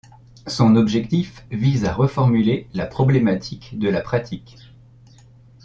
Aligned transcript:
Son 0.47 0.75
objectif 0.77 1.45
vise 1.51 1.85
à 1.85 1.93
reformuler 1.93 2.67
la 2.73 2.87
problématique 2.87 3.77
de 3.77 3.87
la 3.87 4.01
pratique. 4.01 4.57